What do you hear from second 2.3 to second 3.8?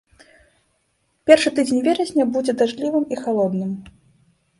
будзе дажджлівым і халодным.